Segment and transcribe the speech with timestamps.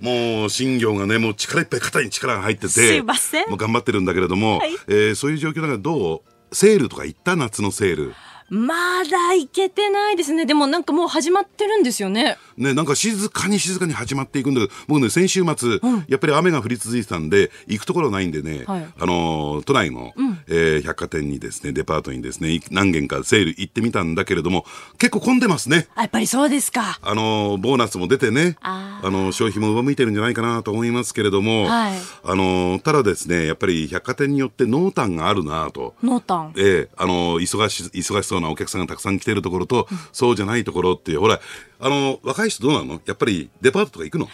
[0.00, 3.48] もう新業がねもう力いっぱい肩に力が入っててすいません。
[3.48, 4.70] もう頑張ってるんだけれども、はい。
[4.88, 6.54] えーそういう状況だからどう？
[6.54, 7.36] セールとか行った？
[7.36, 8.14] 夏のセール
[8.50, 10.44] まだ行けてないですね。
[10.44, 12.36] でもなんかもう始まってるんですよね。
[12.56, 15.78] ね、なんか静かに静かに始まっていくんだけど、僕ね、先週末、
[16.08, 20.12] やっぱり雨が降り続いてたんで、行くところないんでね、はいあのー都内の、
[20.48, 24.66] えー百貨店にですね、デパートにですね、い何軒かセール行ってみたんだけれども、
[24.98, 25.86] 結構混んでますね。
[25.94, 26.98] あやっぱりそうですか。
[27.02, 35.94] あのーボーナスも出てね、ああのー消費も上向いてるんじゃないかなと思いますけれども、はいあのーただですね、やっぱり百貨店によって濃淡があるなと。
[36.02, 36.52] 濃淡。
[36.56, 41.20] ええあの忙し忙しそうなお客さんがたくさん来てるところと、そうじゃないところっていう。
[41.20, 41.40] ほら
[41.80, 43.00] あの若い人どうなの？
[43.06, 44.28] やっぱりデパートとか行くの？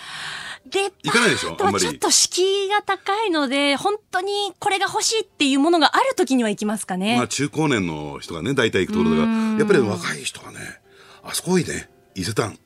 [0.68, 1.50] デ行かないでしょ？
[1.50, 7.16] パートはちょっと敷居が高いので、本当にこれが欲しいっていうものがある時には行きますかね。
[7.16, 9.32] まあ中高年の人がね大体行くところだから。
[9.58, 10.58] やっぱり若い人はね
[11.22, 11.88] あそこ多いね。
[12.14, 12.58] 伊勢丹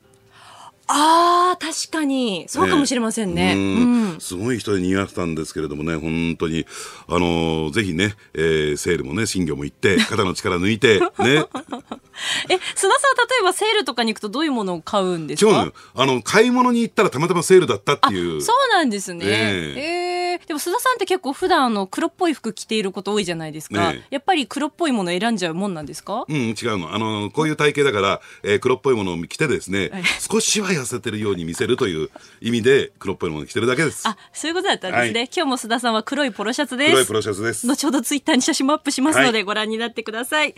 [0.93, 2.45] ああ、確かに。
[2.47, 3.53] そうかもしれませんね。
[3.55, 4.03] ううん。
[4.17, 6.65] んすごい人で賑わってたんですけれどもね本当に。
[7.07, 11.05] あのぜひね、えーセールもね新業も行って 肩の力抜いてね。
[11.19, 12.91] え、須田さんは
[13.29, 15.71] 例えばセールとかに行くとどういうものを買うんですか？
[15.95, 18.41] あの買い物に行ったらたまたまセールだったっていう。
[18.41, 19.25] そうなんですね。
[19.25, 19.73] え。
[19.77, 20.10] ええ
[20.51, 23.91] でも須田さんって結構普段あの黒っぽい服着ていること多いじゃないですか。
[23.93, 26.25] ねえやっぱり黒っぽいもの選んじゃうもんなんですか？
[26.27, 26.93] うん、違うの。
[26.93, 32.09] あの、こういう体型だから、えー黒っぽいものを着てですね、はい少しは痩せてるように見せるという
[32.41, 34.05] 意味で、黒っぽいものを着てるだけです。
[34.07, 35.19] あ、そういうことだったんですね。
[35.21, 36.91] はい今日も須田さんは黒いポロシャツです。
[36.91, 37.65] 黒いプロシャツです。
[37.65, 40.55] 後ほどツイッターに写真もアップしますので、はいご覧になってください。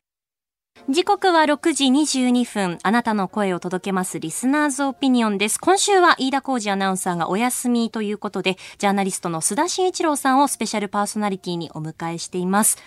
[0.89, 2.79] 時刻は6時22分。
[2.81, 5.57] あなたの声を届けますリスナーズオピニオンです。
[5.59, 12.79] 今週は飯田浩二アナウンサーがお休みということで、ジャーナリストの須田慎一郎さんをスペシャルパーソナリティにお迎えしています。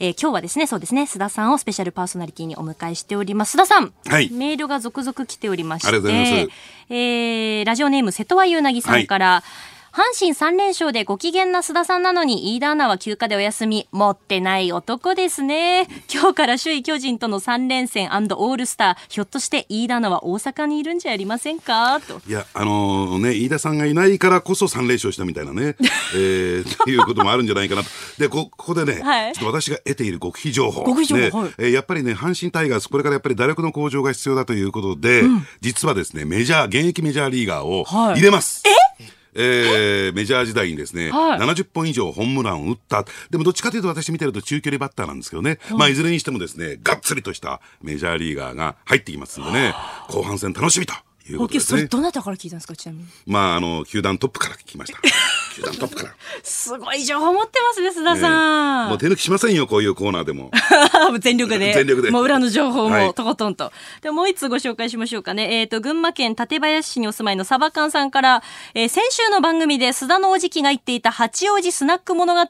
[0.00, 3.56] えー今日はですね、そうですね、須田さんをスペシャルパーソナリティにお迎えしております。
[3.56, 6.56] 須田さん、はいメールが続々来ておりまして、ありがとうございます
[6.90, 9.44] えーラジオネーム瀬戸和うなぎさんから、
[9.92, 13.88] 阪神3連勝でご機嫌な須田さんなのに飯田アナは休暇でお休み。
[13.90, 15.88] 持ってない男ですね。
[16.12, 19.12] 今日から首位巨人との3連戦オールスター。
[19.12, 22.00] ひょっとして飯田アナは大阪にいるんじゃありませんか？
[22.06, 22.20] と。
[22.28, 25.74] いや、あのね、飯田さんがいないからこそ3連勝したみたいなね、
[26.14, 27.88] えー、っていうこともあるんじゃないかなと。
[28.18, 29.32] で、こここでね、はい。
[29.32, 30.84] ちょっと私が得ている極秘情報。
[30.84, 31.54] 極秘情報ねはい。
[31.58, 35.24] えーやっぱりね、阪神タイガース、これからやっぱり打力の向上が必要だということで、
[35.60, 38.14] 実はですね、メジャー、現役メジャーリーガーをはい。
[38.16, 38.62] 入れます。
[38.66, 38.70] え？
[39.34, 41.38] ーメジャー時代にですね、はい。
[41.38, 43.04] 70本以上ホームランを打った。
[43.30, 45.58] でもどっちかというと私見てると中距離バッターなんですけどね。
[45.76, 49.74] まあいずれにしてもですね、がっつりとしたメジャーリーガーが入ってきますんでね、
[50.08, 50.94] 後半戦楽しみと
[51.30, 51.78] いうことですね。
[51.80, 53.06] それどなたから聞いたんですかちなみに？
[53.26, 54.98] まあ、あの、球団トップから聞きました。
[55.54, 56.14] 球団トップから。
[56.42, 60.50] すごい情報持ってますね須田さん、もう手抜きしませんよ、こういうコーナーでも。
[61.20, 61.72] 全力で。
[61.74, 63.72] 全力でもう裏の情報はいもとことんと。
[64.02, 65.60] で、もう一つご紹介しましょうかね。
[65.60, 68.42] えっ、と、群馬県館林市にお住まいのサバカンさんから、
[68.74, 72.40] えー先週の番組で須田のおじきが言っていた八王子スナック物語、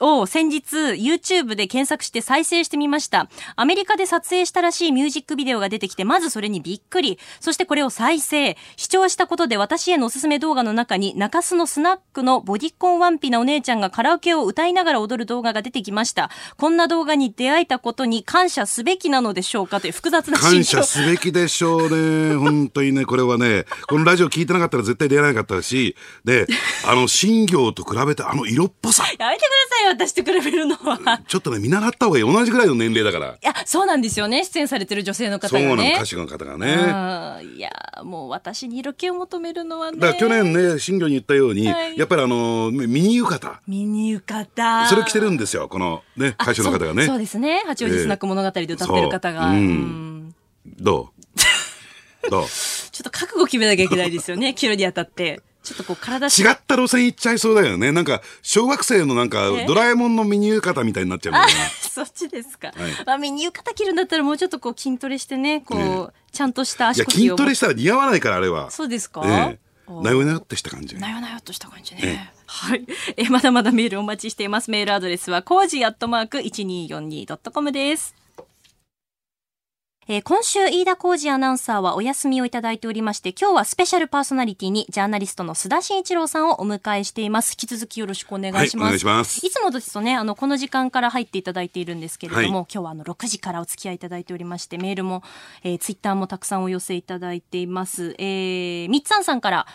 [0.00, 3.28] を先日 YouTube で検索して再生してみました。
[3.56, 7.18] アメリカで撮影したらしいミュージックビデオが出てきて、まずそれにびっくり。
[7.40, 8.56] そしてこれを再生。
[8.76, 16.30] 視聴したことで私へのおすすめ動画の中に中洲のスナックのボディコンワンピなお姉ちゃんがカラオケを歌いながら踊る動画が出てきました。
[16.56, 20.82] こんな動画に出会えたことに感謝すべきなのでしょうかという複雑な心感境謝。
[20.84, 22.36] すべきでしょうね。
[22.38, 26.46] 本当にね、これはね、このラジオ聞いてなかったら絶対出会えなかったし、で、
[26.86, 29.04] あの、新業と比べてあの色っぽさ。
[29.18, 31.20] やめてくださいよ、私と比べるのは。
[31.26, 32.24] ちょっとね、見習った方がいい。
[32.24, 33.32] 同じぐらいの年齢だから。
[33.32, 34.44] いや、そうなんですよね。
[34.44, 35.94] 出演されてる女性の方そうなの、がね。
[35.96, 37.44] 歌手の方がね。
[37.56, 37.70] いや
[38.04, 43.56] もう私に色気を求めるのはねだから去年ね、新業に言ったように、はいやっぱりあの、ミニ浴衣。
[43.66, 47.06] ミニ浴衣それを着てるんですよ、このね、歌手の方がね。
[47.06, 50.34] そうですね八王子スナック物語で歌ってる方が、そううんうん
[50.80, 51.10] ど
[52.26, 52.30] う？
[52.30, 52.44] どう？
[52.92, 57.92] ちょっと覚悟決めなきゃいけないですよね 着るにあたってちょっとこう体違った路線行っちゃいそうだよね。
[57.92, 61.34] なんか、小学生のなんかえ、ドラえもんのミニ浴衣みたいになっちゃう。
[61.78, 68.70] そっちですか、はいまあ、ミニ浴衣着るんだったらもうちょっとこう筋トレしてねこう、ねちゃんとしたいや、足腰を筋トレしたら似合わないから、あれは。
[68.70, 70.96] そうですか、ええおなよなよってした感じ。
[70.96, 72.00] なよなよっとした感じね。
[72.02, 72.86] えはい。
[73.16, 74.70] え、まだまだメールお待ちしています。
[74.70, 78.14] メールアドレスは、コージーアットマーク 1242.com です。
[80.10, 87.52] えー今週、飯田浩二アナウンサーはお休みをいただいておりまして、今日はスペシャルパーソナリティにジャーナリストの須田慎一郎さんをお迎えしています。
[87.52, 88.76] 引き続きよろしくお願いします。
[88.78, 95.22] はいお願いしますいつもですとね、あの、この時間から入っていただいているんですけれども、はい今日はあの、6時からお付き合いいただいておりまして、メールも、
[95.62, 98.14] えーツイッターもたくさんお寄せいただいています。
[98.16, 99.66] えー、みっつんさんから、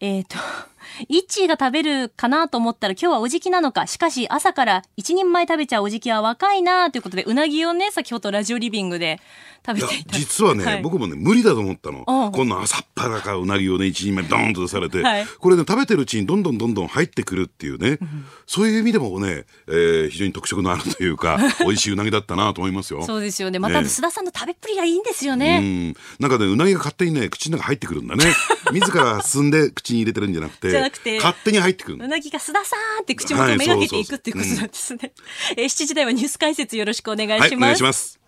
[0.00, 0.36] えっ、と、
[1.08, 3.86] イッチーが食べるかなと思ったら今日はおじきなのか。
[3.86, 9.20] しかし朝から一人前食べちゃうおじきは若いなということで、うなぎをね、先ほどラジオリビングで
[9.66, 10.16] 食べていた。
[10.16, 12.04] 実はね、はい、僕もね、無理だと思ったの。
[12.06, 23.04] うん、こんな朝っぱらかうなぎをね、一人前ドーンと出されて、はい、これね、食べてるうちにどんどんどんどん入ってくるっていうね、うん、そういう意味でもね、えー、非常に特色のあるというか、 美味しいうなぎだったなと思いますよ。
[23.04, 23.58] そうですよね。
[23.58, 25.58] また、須田さんの食べっぷりがいいんですよね。
[25.62, 25.94] うん。
[26.20, 28.24] なんかね、うなぎが勝手にね、口の中入ってくるんだね。
[28.72, 32.04] 自ら進んで口に入れてるんじゃなくて、じゃなくて勝手に入ってくる。
[32.04, 35.12] うなぎが須田さんって口元をめがけていくっていうことなんですね。
[35.56, 37.42] えー、7時台はニュース解説よろしくお願いします。
[37.42, 38.20] はい、お願いします。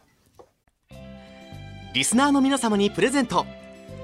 [1.94, 3.46] リスナーの皆様にプレゼント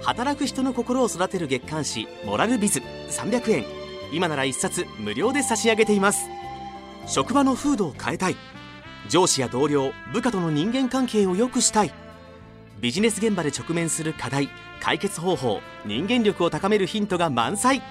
[0.03, 3.65] 働く人の心を育てる月刊誌「モラルビズ」300円
[4.13, 6.27] 今なら1冊無料で差し上げています
[7.07, 8.37] 職場の風土を変えたい
[9.09, 11.93] 上司や同僚部下との人間関係を良くしたい
[12.81, 14.49] ビジネス現場で直面する課題
[14.85, 17.83] 解決方法人間力を高めるヒントが満載。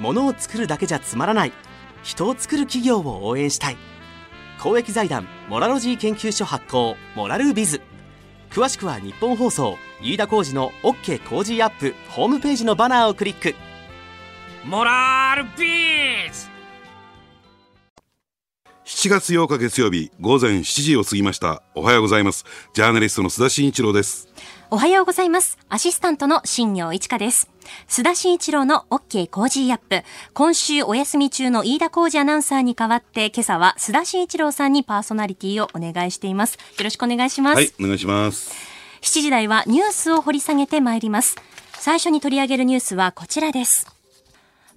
[0.00, 1.52] 物を作るだけじゃつまらない。
[2.02, 3.76] 人を作る企業を応援したい。
[4.60, 7.80] 公益財団モラロジー研究所発行モラルビズ。
[8.50, 13.54] 詳しくは日本放送飯田浩司の OK 工事アップホームページのバナーをクリック。
[14.64, 16.49] モラルビズ！
[19.00, 22.44] 7月8日月曜日午前7時を過ぎましたおはようございます
[22.74, 24.28] ジャーナリストの須田慎一郎です
[24.68, 27.48] おはようございますアシスタントの新行市佳です
[27.88, 30.02] 須田慎一郎の OK コージーアップ。
[30.34, 36.54] 今週お休み中の飯田浩二アナウンサーに代わって、今朝は須田慎一郎さんにパーソナリティをお願いしています。
[36.54, 37.56] よろしくお願いします。
[37.56, 38.52] はい、お願いします。
[39.02, 41.36] 7時台はニュースを掘り下げてまいります。
[41.74, 43.99] 最初に取り上げるニュースはこちらです。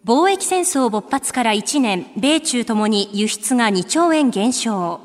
[0.06, 5.00] 貿易戦争勃発から1年、米中ともに輸出が2兆円減少。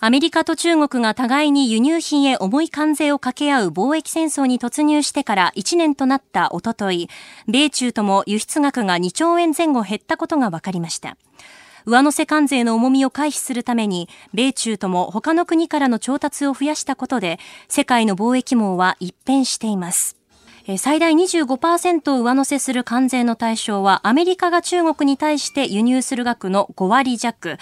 [0.00, 7.08] アメリカと中国が互いに輸入品へ重い関税を掛け合う貿易戦争に突入してから1年となったおととい、
[7.46, 11.16] 米中とも輸出額が2兆円前後減ったことが分かりました。
[11.86, 17.38] 上乗せ関税の重みを回避するために、米中とも他の国からの調達を増やしたことで、
[17.68, 20.17] 世界の貿易網は一変しています。
[20.76, 27.56] 最大25%を上乗せする関税の対象は、アメリカが中国に対して輸入する額の5割弱、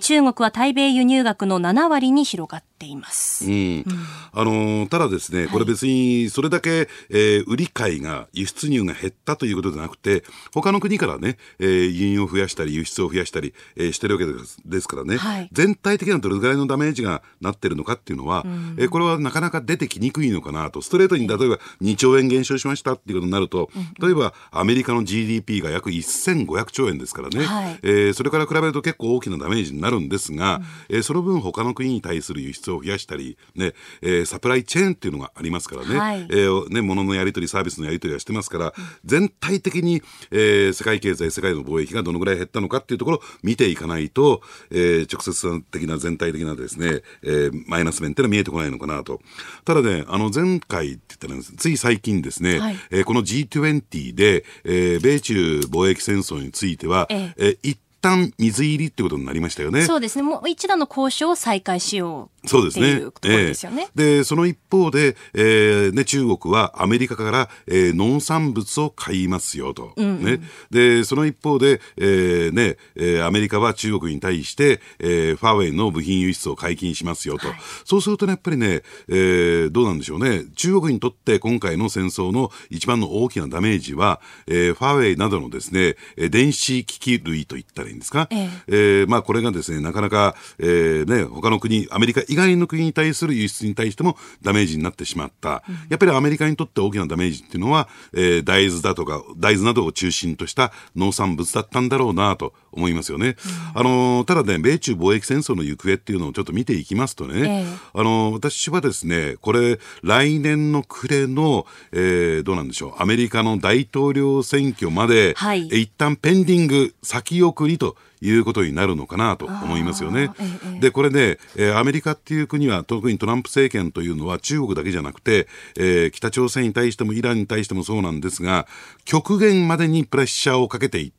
[0.00, 3.46] 中国は対米輸入額の7割に広がっています。
[3.46, 3.52] うん。
[3.52, 3.84] うん、
[4.32, 23.70] あの、ただですね、これ別にそれだけ、えー、売り買いが、輸出入が減ったということではなくて、他の国からね、えー、輸入を増やしたり、輸出を増やしたり、えー、してるわけですですからね、はい、全体的などれぐらいのダメージがなってるのかっていうのは、うん、えー、これはなかなか出てきにくいのかなと、ストレートに例えば2兆円減少しましたっていうことになると、
[24.00, 30.56] 例えばアメリカの GDP が約1500兆円ですからね、はい、えー、それから比べると結構大きなダメージになるんですが、
[30.88, 33.72] うん、えー、その分他の国に対する輸出を増やしたり、ね
[34.02, 38.72] えー、サプライチェーンっていうのがありますからね、はい、えー、ね物のやり取り、サービスのやり取りはしてますから、うん、
[39.04, 49.20] 全体的に、えー、世界経済、世界の貿易がどのぐらい減ったのかっていうところを見ていかないと、えー、直接的な全体的なですね、えー、マイナス面っていうのは見えてこないのかなと。
[49.64, 59.82] ただね、あの前回って言ったらつい最近ですね、はい、えー、この G20 で、えー、米中貿易戦争については、ええー、一旦水入りってことになりましたよね。
[59.82, 60.22] そうですね。
[60.22, 62.37] もう一段の交渉を再開しよう。
[62.48, 63.02] そうですね。
[63.22, 63.88] ですよね。
[63.94, 69.92] えー、で、その一方で、えー、ね、中国はアメリカから、えー、農産物を買いますよと。
[69.96, 70.40] うんうん、ね。
[70.70, 77.48] で、その一方で、えー、ね、えー、アメリカは中国に対して、えー、ファーウェイの部品輸出を解禁しますよと。
[77.48, 80.44] はい、そうするとね、やっぱりね、えー、どうなんでしょうね。
[80.56, 85.96] 中国にとって今回の戦争の一番の大きなダメージは、えー、ファーウェイなどのですね、
[86.30, 88.28] 電子機器類と言ったらいいんですか？
[88.30, 95.62] えーえー、まあこれがですね、なかなか、えー、ね、他の国、アメリカ以外の国に対する輸出に対してもダメージになってしまった。
[95.88, 103.36] やっぱりアメリカにとって大きなダメージっていうのは、えー、大豆だとか、大豆などを中心とした農産物だったんだろうなと思いますよね。
[103.74, 120.30] うん、あのー、ただね、米中貿易戦争の行方っていうのをちょっと見ていきますとね、えー、あのー、私はですね、これ、来年の暮れの、えー、どうなんでしょう、アメリカの大統領選挙まで、はい、一旦ペンディング、先送りと、いうことになるのかなと思いますよね。
[120.40, 120.44] え
[120.76, 125.46] え、で、これね、えー、アメリカっていう国は、特にトランプ政権というのは中国だけじゃなくて、
[125.76, 128.66] えー、北朝鮮に対してもイランに対してもそうなんですが、
[129.04, 131.12] 極限までにプレッシャーをかけていっ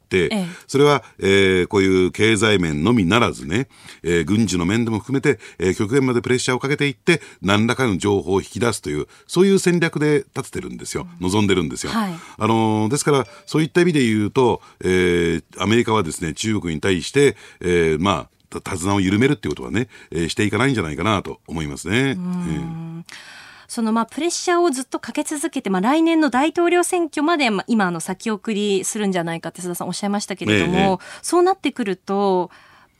[0.67, 3.67] それは、えー、こういう経済面のみならずね、
[4.03, 11.07] えー、軍事の面でも含めて、えー、極限までプレッシャーをかけていって、何らかの情報を引き出すという、そういう戦略で立ててるんですよ。
[11.19, 11.91] 望んでるんですよ。
[11.91, 22.15] はい、あのー、ですから、そういった意味で言うと、えー、アメリカはですね、中国に対して、えー、まあ、手綱を緩めるっていうことはね、えー、していかないんじゃないかなと思いますね。
[22.17, 23.05] うん
[23.69, 32.49] そのまあプレッシャーをずっとかけ続けて、まあ、来年の大統領選挙まで、まあ、今あの先送りするんじゃないかって須田さんおっしゃいましたけれども、ええそうなってくると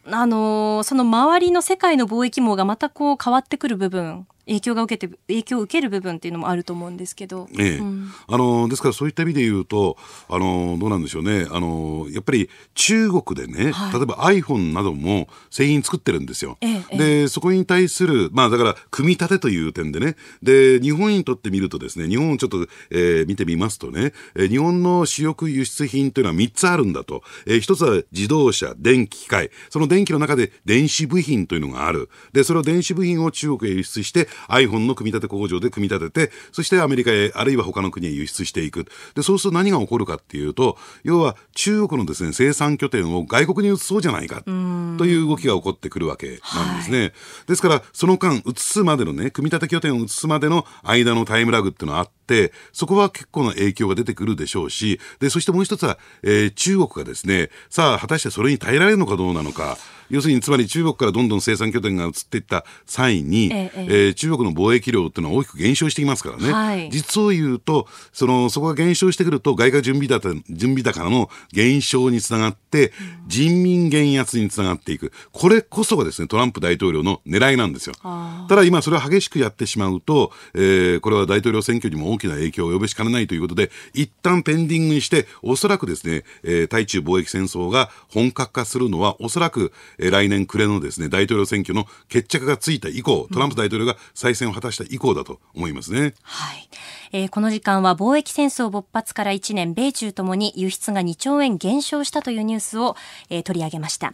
[0.06, 7.48] あのその周りの世界の貿易網がまたこう変わってくる部分影響が受けて影響を受ける部分っていうのもあると思うんですけど。
[7.58, 7.78] ええ。
[7.78, 8.10] うん。
[8.28, 9.96] あのですからそういった意味で言うと
[10.28, 11.48] あのどうなんでしょうね。
[11.52, 13.94] あのやっぱり中国でね、はい。
[13.94, 16.58] 例えば iPhone なども製品作ってるんですよ。
[16.62, 20.16] ええでそこに対するまあだから組み立てという点でね。
[20.42, 29.52] で日本にとってみるとですね日本をちょっと、えー見てみますとね、えー日本の主力輸出品というのは3つあるんだと、えー一つは自動車電気機械。
[29.70, 32.10] その電気の中で電子部品というのがある。
[32.34, 38.86] でそれを電子部品を中国へ輸出して iPhone の組み立て工場で組み立ててそしてアメリカへあるいは他の国へ輸出していく。
[39.16, 44.52] でそうすると何が起こるかっていうと要は中国のですね生産拠点を外国に移そうじゃないかと
[45.06, 47.14] いう動きが起こってくるわけなんですね、
[47.48, 52.19] ですからその間移すまでのね組み立て拠点を移すまでの間のタイムラグっていうのはあって
[52.72, 59.78] そこは結構な影響が出てくるでしょうしでそしてもう一つは、えー中国がですねさあ果たしてそれに耐えられるのかどうなのか。
[60.10, 66.90] 要するにつまり中国からどんどん生産拠点が移っていった際に、えええー中国の貿易量っていうのは大きく減少してきますからね、はい。
[66.90, 72.92] 実を言うとそのそこが減少してくると外貨準備高準備高の減少につながって
[73.28, 75.14] 人民減圧につながっていく。
[75.32, 77.94] これこそがですねトランプ大統領の狙いなんですよ。
[78.50, 96.14] ただ今それを激しくやってしまうと、えーこれは大統領選挙にも大きな影響を及ぼしかねないということで一旦ペンディングにしておそらくですね、えー対中貿易戦争が本格化するのはおそらく、えー来年暮れのですね大統領選挙の決着がついた以降トランプ大統領が再選を果たした以降だと思いますね。
[96.22, 96.70] はい、
[97.12, 102.96] えーこの時間は貿易戦争勃発から1年米中ともに輸出が2兆円減少したというニュースを、
[103.30, 104.14] えー取り上げました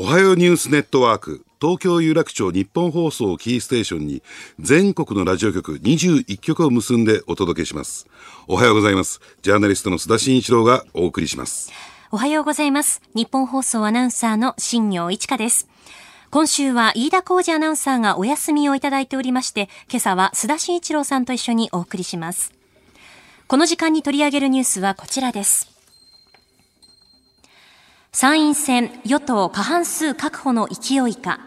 [0.00, 1.44] おはようニュースネットワーク。
[1.60, 4.22] 東京有楽町日本放送キーステーションに
[4.60, 8.06] 全国のラジオ局21局を結んでお届けします。
[8.46, 9.20] おはようございます。
[9.42, 11.72] ジャーナリストの須田慎一郎がお送りします。
[12.12, 13.02] おはようございます。
[13.12, 15.66] 日本放送アナウンサーの新業一華です。
[16.30, 22.52] 今週は飯田浩二アナウンサーがお休みをいただいておりまして今朝は須田慎一郎さんと一緒にお送りします。
[23.48, 25.77] この時間に取り上げるニュースはこちらです。
[28.20, 31.38] 参院選与党過半数確保の勢いか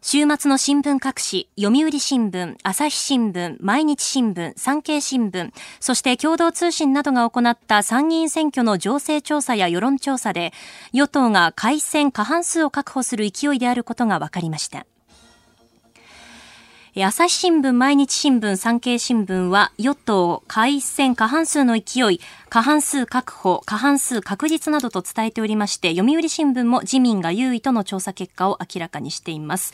[0.00, 10.52] 週末の新聞各紙、読売新聞、朝日新聞、毎日新聞、産経新聞、そして共同通信などが行った参議院選挙の情勢調査や世論調査で、
[10.92, 14.86] 与党が改選過半数を確保する勢いであることが分かりました。
[16.94, 22.20] え朝日新聞、毎日新聞、産経新聞は、与党、改選過半数の勢い、
[22.50, 29.72] 過半数確保、過半数確実などと伝えておりまして、読売新聞も自民が優位との調査結果を明らかにしています。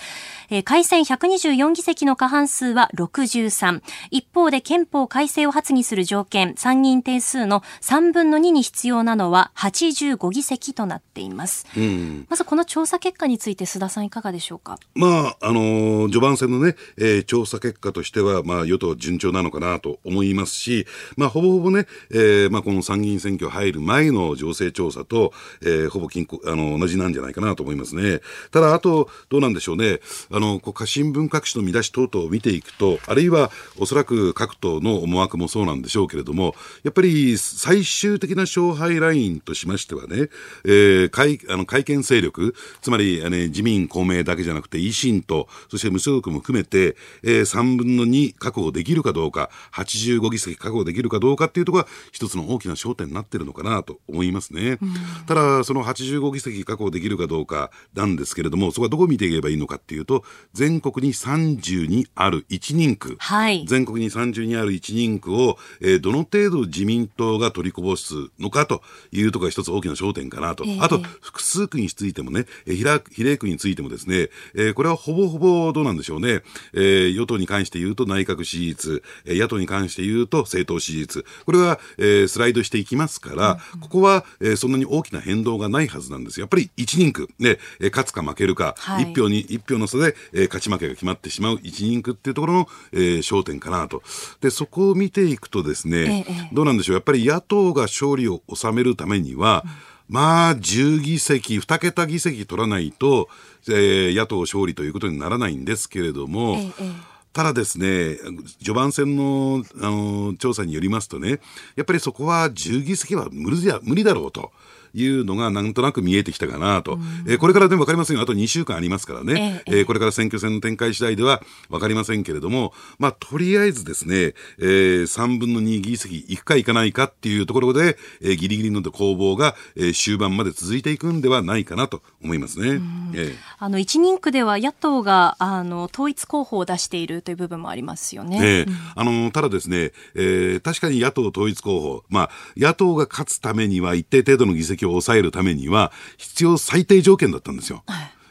[0.49, 3.83] えー改選124議席の過半数は63。
[4.13, 11.67] 一方で憲法改正を発議する条件、参議院定数の3分の2に必要なのは85議席となっています。
[11.77, 14.79] うんまずこの調査結果について須田さんいかがでしょうか？
[14.95, 20.87] まああのー序盤戦のね、えーえ調査結果としては、まあ、与党順調なのかなと思いますし、
[21.17, 28.21] まあ、ほぼほぼね、えーまあ、この参議院選挙入る前の情勢調査と、えーほぼ均衡あの同じなんじゃないかなと思いますね。
[28.51, 30.01] ただ、あと、どうなんでしょうね、
[30.31, 40.29] あのこう新聞各紙の見出し等々を見ていくと、あるいはおそらく各党の思惑もそうなんでしょうけれども、やっぱり最終的な勝敗ラインとしましてはね、
[40.65, 54.79] えー会あの会見勢力、つまり、あの自民、公明だけじゃなくて維新と、そして無所属も含めて、えー3分の2確保できるかどうか、85議席確保できるかどうかっていうところが一つの大きな焦点になってるのかなと思いますね。
[55.27, 63.17] ただ、その85議席確保できるかどうかなんですけれども、そこはどこを見ていけばいいのかっていうと、全国に32ある1人区。
[63.19, 63.65] はい。
[63.67, 70.65] 全国に32ある1人区を、えーどの程度自民党が取りこぼすのかというところが一つ大きな焦点かなと。
[70.65, 76.43] ええあと、複数区についてもね、えー比例比例区についてもですね、えーこれはほぼほぼどうなんでしょうね。
[76.75, 81.25] えー与党に関して言うと内閣支持率、えー野党に関して言うと政党支持率。
[81.47, 86.45] これは、えースライドしていきますから、ここは、えーそんなに大きな変動がないはずなんですよ。
[86.45, 94.03] やっぱり1人区、ね、えー勝つか負けるか、はい1票に、一票の差で、えー勝ち負けが決まってしまう一人区っていうところの、えー焦点かなと。
[94.41, 96.95] で、そこを見ていくとですね、ええどうなんでしょう。
[96.95, 99.65] やっぱり野党が勝利を収めるためには、
[100.09, 103.29] まあ、10議席、2桁議席取らないと、
[103.69, 106.93] えー野党勝利ということにならないんですけれども、ええええ。
[107.35, 108.17] ただですね、
[108.59, 111.41] 序盤戦のあの調査によりますとね、
[111.77, 114.51] やっぱりそこは10議席は無理だ無理だろうと
[114.95, 118.23] いうのがなんとなく見えてきたかなと、えーこれからでも分かりませんよ。
[118.23, 121.41] あと2週間ありますからね、えええーこれから選挙戦の展開次第では
[121.71, 132.81] 分かりませんけれども、まあ、とりあえずですね、えー3分の2議席いくかいかないかっていうところで、えーギリギリの攻防が、えー終盤まで続いていくんではないかなと思いますね。
[133.15, 133.37] ええ。
[133.59, 138.39] あの一人区では野党があの統一候補を出しているという部分もありますよね。
[138.43, 138.73] ええ。
[138.95, 147.83] あのただですね、えー確かに野党統一候補、まあ、野党が勝つためには、一定程度の議席を抑えるためには、必要最低条件だったんですよ。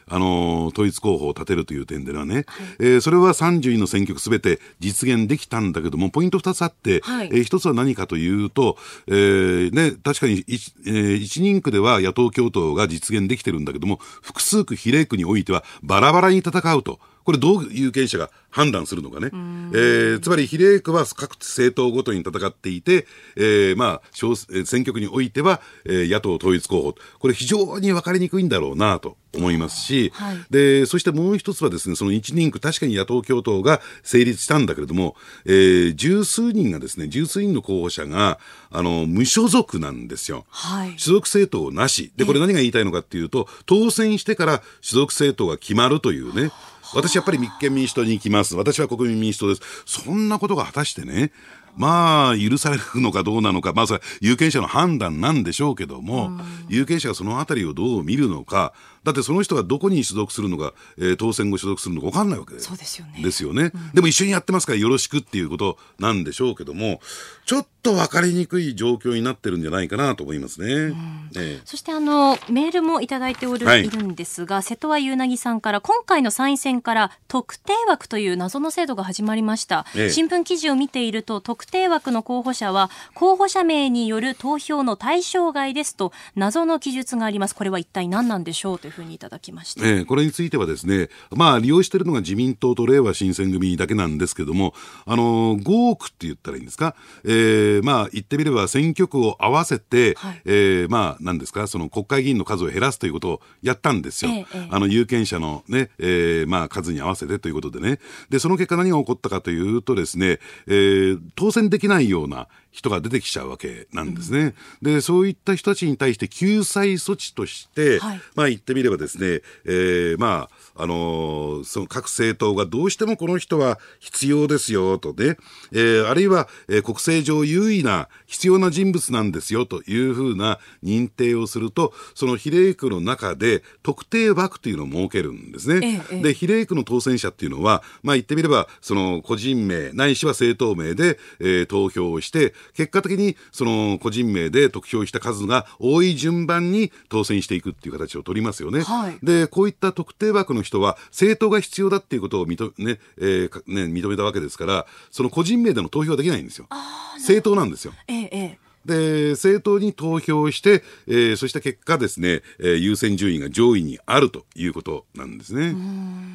[0.09, 2.45] あの統一候補を立てるという点ではね、
[2.79, 8.77] えーそれは30位の選挙区すべて実現できたんだけども、ポイント2つあって、はいえー一つは何かというと、
[9.07, 16.99] えーね、確かに一,、えー一人区では野党共闘が実現できてるんだけども、複数区、比例区においてはバラバラに戦うと。
[17.27, 19.31] これどう有権者が判断するのかね。
[19.33, 23.05] えーつまり比例区は各政党ごとに戦っていて、
[23.35, 26.95] えーまあ、選挙区においては、えー野党統一候補。
[27.19, 38.39] これ非常に分かりにくいんだろうなと思いますし、はいで、そしてもう一つはですね、その一人区、確かに野党共闘が成立したんだけれども、えー十数人がですね、十数人の候補者が、
[38.71, 40.45] あの、無所属なんですよ。
[40.47, 42.13] はい所属政党なし。
[42.15, 46.51] で、これ何が言いたいのかっていうと、当選してから所属政党が決まるというね。
[46.93, 48.55] 私やっぱり立憲民主党に行きます。
[48.55, 49.61] 私は国民民主党です。
[49.85, 51.31] そんなことが果たしてね、
[51.75, 56.31] まあ、許されるのかどうなのか、まあ、それは有権者の判断なんでしょうけども、
[56.69, 58.73] 有権者がそのあたりをどう見るのか、
[59.07, 62.59] だってその人がどこに所属するのか、えー当選後所属するのか分かんないわけ。
[62.59, 63.21] そうですよね。
[63.23, 66.99] ですよね、でも一緒にやってますからよろしくっていうことなんでしょうけども、
[67.45, 70.93] ちょっと分かりにくい状況になってるんじゃないかなと思いますね。
[71.37, 71.61] ええ。
[71.63, 73.85] そしてあのメールもいただいておる、はい。
[73.85, 80.09] い、るんですが瀬戸和ゆうなぎさんから今回の参院選から特定枠という謎の制度が始まりました、ええ。
[80.09, 87.55] 新聞記事を見ていると特定枠の候補者は候補者名による投票の対象外ですと謎の記述があります。
[87.55, 94.73] これは一体何なんでしょうというふうにいただきました、ええこれについてはですね、まあ、利用しているのが自民党とれいわ新選組だけなんですけども、
[95.05, 100.41] あの、5億って言ったらいいんですか、ええまあ、言ってみれば選挙区を合わせて、はい。
[100.45, 104.31] ええまあ、なんですか、その国会議員の数を減らすということをやったんですよ。
[104.31, 104.67] ええええ。
[104.71, 107.99] あの、有権者のね、ええまあ、数に合わせてということでね。
[108.29, 114.53] で、その結果何が起こったかというとですね、ええ当選できないような人が出てきちゃうわけなんですね。
[114.83, 125.37] で、そういった人たちに対して救済措置として、はいまあ言ってみればですね、えーまあ、あのーその各政党がどうしてもこの人は必要ですよとね、
[125.71, 136.01] えーあるいは、えー国政上優位な必要な人物なんですよというふうな認定をすると、その比例区の中で特定枠というのを設けるんですね。
[136.11, 148.81] ええで、比例区の当選者っていうのは、まあ言ってみれば、その個人名、ないしは政党名で、えー投票をして、結果的にその個人名で得票した数が多い順番に当選していくっていう形を取りますよね。
[148.81, 156.67] はいで、こういった特定枠の人は、政党が必要だっていうことを認め,、ねえーかね、認めたわけですから、その個人名での投票はできないんですよ。
[157.15, 157.93] 政党なんですよ。
[158.07, 158.59] ええええ。
[158.85, 165.75] で、政党に投票して、えーそうした結果ですね、えー優先順位が上位にあるということなんですね。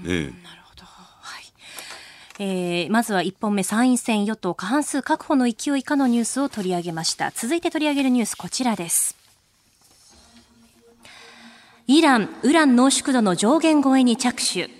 [0.07, 0.53] ええ。
[2.39, 7.31] えーまずは1本目参院選与党過半数確保の勢い以下のニュースを取り上げました。
[7.35, 9.22] 続いて取り上げるニュースこちらです
[11.93, 14.71] イランウラン濃縮度の上限超えに着手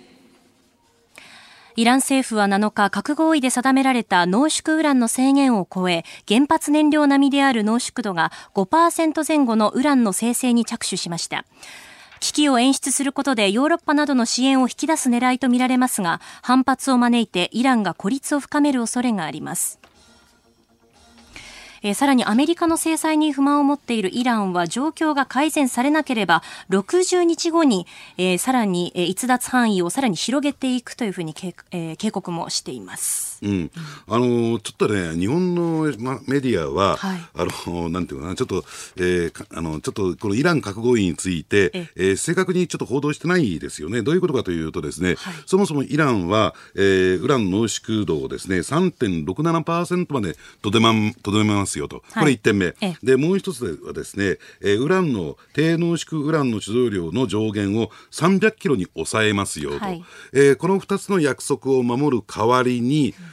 [1.75, 11.45] イラン政府は7日、核合意で定められた濃縮ウランの制限を超え、原発燃料並みである濃縮度が5%前後のウランの生成に着手しました。
[12.19, 19.82] 危機を演出することでヨーロッパなどの支援を引き出す狙いとみられますが、反発を招いてイランが孤立を深める恐れがあります。
[21.83, 27.85] えーさらにアメリカの制裁に不満を持っているイランは状況が改善されなければ60日後に、
[28.17, 33.32] えーさらに、逸脱範囲をさらに広げていくというふうに警,、えー警告もしています。
[33.43, 33.71] うん、
[34.07, 38.63] あのちょっとね、日本の、ま、メディアは、はいあのなんていうかな、ちょっと、
[38.97, 44.01] えーかあのちょっとこのイラン核合意について、ええー正確にちょっと報道してないですよね。
[44.01, 52.03] どういうことかというとですね、はいそもそもイランは、えーウラン濃縮度をですね、3.67%までとどまとどめますよと。
[52.13, 52.65] これ1点目。
[52.67, 59.79] ええで、もう一つはですね、えーウランの低濃縮ウランの貯蔵量の上限を300キロに抑えますよと。
[59.79, 60.03] はい
[60.33, 63.32] えーこの2つの約束を守る代わりに、え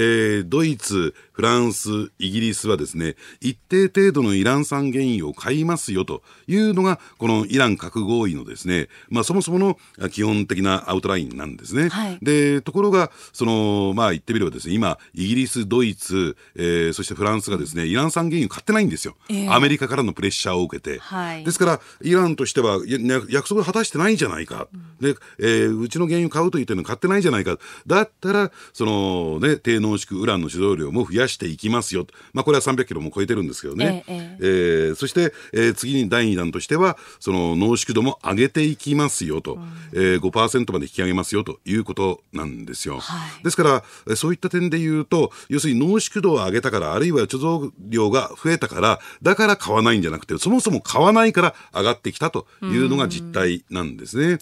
[0.00, 1.88] えードイツ、フランス、
[2.20, 11.88] イギリスはですね、一定程度のイラン産原油を買いますよというのが、このイラン核合意のですね、まあそもそものあ基本的なアウトラインなんですね。
[11.88, 19.16] はいで、ところが、その、まあ言ってみればですね、今、イギリス、ドイツ、えーそしてフランスがですね、イラン産原油買ってないんですよ。
[19.28, 21.00] ええアメリカからのプレッシャーを受けて。
[21.00, 24.68] はいですから、イランとしては、約束を果たしてないんじゃないか。
[25.00, 27.58] で、えーうちの原油買うと言ってるの買ってないんじゃないか。
[27.86, 32.06] だったら、そのね、低濃縮ウランの使用量も増やしていきますよ。
[32.32, 34.04] まあ、これは300キロも超えてるんですけどね。
[34.06, 39.58] えええーそして、えー次に第2弾としては、その濃縮度も上げていきますよと、
[39.92, 42.98] えー5%まで引き上げますよということなんですよ。
[42.98, 54.38] はいですから、えーそういった点で言うと、要するに濃縮度を上げたから、あるいは貯蔵量が増えたから、だから買わないんじゃなくて、そもそも買わないから上がってきたというのが実態なんですね。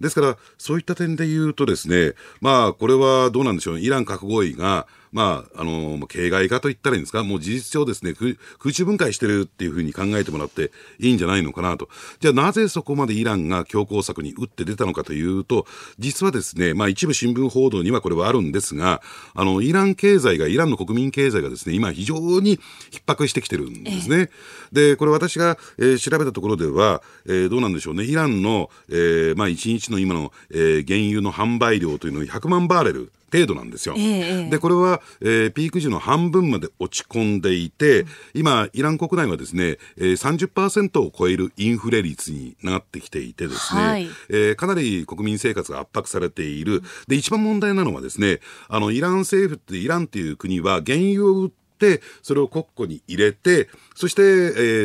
[0.00, 5.07] ですから、そういった点で言うとですね、まあ、これはどうなんでしょう、イラン核合意が、Oui.
[5.12, 11.88] まあ、あの、まあ形骸化と言ったらいいんですか、もう事実上ですね、空空中分解してるっていうふうに考えてもらっていいんじゃないのかなと。
[12.20, 15.66] じゃあなぜそこまでイランが強硬策に打って出たのかというと、
[15.98, 19.02] 実はですね、まあ一部新聞報道にはこれはあるんですが、
[19.34, 22.58] あの、イラン経済が、イランの国民経済がですね、今非常に
[22.90, 24.30] 逼迫してきてるんですね。
[24.72, 33.12] で、これ私が、えー調べたところでは、えーどうなんでしょうね、イランの、えーまあ1日の今の、えー原油の販売量というのは100万バーレル。
[33.30, 33.94] 程度なんですよ。
[33.98, 46.82] えで、これは、えーピーク時の半分まで落ち込んでいて、今、イラン国内はですね、えー、30%を超えるインフレ率になってきていてですね、はいえーかなり国民生活が圧迫されている。
[47.06, 54.24] で、一番問題なのはですね、あの、イラン政府って、イランっていう国は原油を売って、それを国庫に入れて、そして、え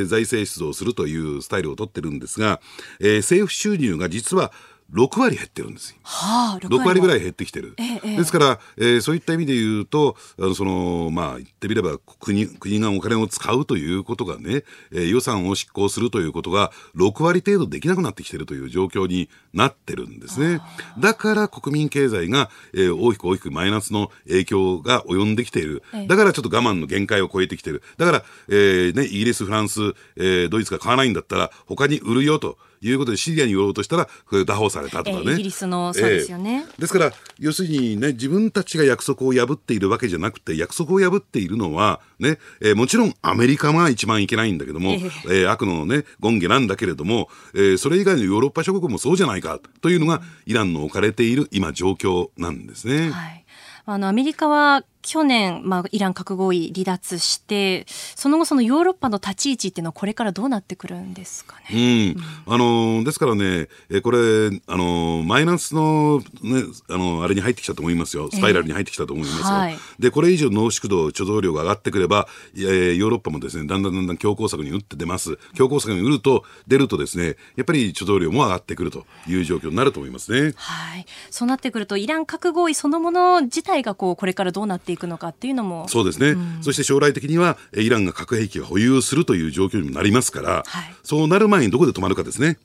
[0.01, 2.61] ー財政出動するというスタイルを取ってるんですが、
[2.99, 4.51] えー政府収入が実は
[4.91, 5.97] 6割減ってるんですよ。
[6.03, 7.19] はあ、6割ぐらい。
[7.19, 7.75] い減ってきてる。
[7.77, 20.61] ええですから、えーそういった意味で言うと、あのその、まあ、言ってみれば国、国がお金を使うということがね、えー予算を執行するということが、6割程度できなくなってきてるという状況になってるんですね。
[20.99, 25.83] だから国民経済が、えー大きく大きくマイナスの影響が及んできている。
[26.07, 27.81] だからちょっと我慢の限界を超えてきてる。
[27.97, 29.79] だから、えーね、イギリス、フランス、
[30.17, 32.57] えードイツが買わないんだったら、他に売るよと。
[32.87, 35.23] いうことでシリアに売ろうとしたら、これ拿捕されたとかね。
[35.27, 53.11] ええイギリスのそうですよねええですから、要するにね、自分たちが約束を破っているわけじゃなくて、約束を破っているのは、ね、えーもちろんアメリカが一番いけないんだけども、ええー悪のね、権下なんだけれども、えーそれ以外のヨーロッパ諸国もそうじゃないか、というのが、イランの置かれている今状況なんですね。
[53.11, 53.45] はい。
[53.85, 57.85] あの、アメリカは去年、まあ、イラン核合意離脱して、
[58.15, 62.15] その後そのヨーロッパの立ち位置っていうのはこれからどうなってくるんですかね？
[62.47, 62.53] うん。
[62.53, 64.17] あのーですからね、えーこれ、
[64.65, 68.29] あのーマイナスの、ね、あのーあれに入ってきたと思いますよ。
[68.31, 69.45] スパイラルに入ってきたと思いますよ。
[69.45, 75.37] はいで、これ以上濃縮度、貯蔵量が上がってくれば、えーヨーロッパもですね、だんだんだんだん強硬策に打って出ます。
[75.53, 80.53] 強硬策に打ると、出るとですね、やっぱり貯蔵量も上がってくるという状況になると思いますね。
[80.55, 81.05] はい。
[81.29, 85.87] そうなってくると、イラン核合意そのもの自体がこう、これからどうなっていくのかっていうのも。
[85.89, 92.57] そうですね、そして将来的には、えーイランが核兵器を保有するという状況にもなりますから、はいそうなる前にどこで止まるかですね。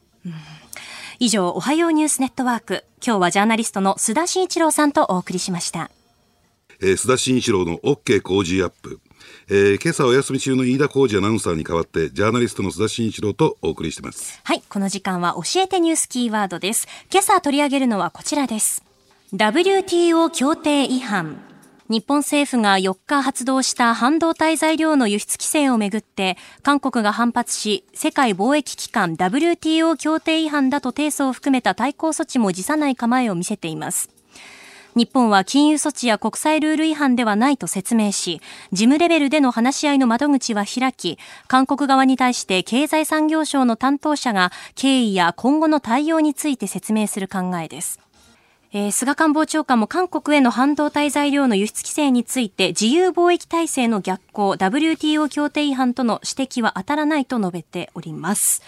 [1.18, 2.84] 以上、おはようニュースネットワーク。
[3.04, 5.90] 今日はジャーナリストの須田慎一郎さんとお送りしました。
[6.80, 9.00] えー須田慎一郎の OK 工事アップ。
[9.48, 14.38] えー今朝お休み中の飯田浩二アナウンサーに代わって、ジャーナリストの須田慎一郎とお送りしています。
[14.44, 16.86] はい、この時間は教えてニュースキーワードです。
[17.10, 18.84] 今朝取り上げるのはこちらです。
[19.34, 21.47] WTO 協定違反。
[21.88, 34.10] 日本政府が4日発動した半導体材料の輸出規制をめぐって、韓国が反発し、世界貿易機関 WTO 協定違反だと提訴を含めた対抗措置も辞さない構えを見せています。
[34.94, 47.98] 日本は金融措置や国際ルール違反ではないと説明し、事務レベルでの話し合いの窓口は開き、韓国側に対して経済産業省の担当者が経緯や今後の対応について説明する考えです。
[48.70, 58.62] えー菅官房長官も韓国への半導体材料の輸出規制について自由貿易体制の逆行、WTO 協定違反との指摘は当たらないと述べております。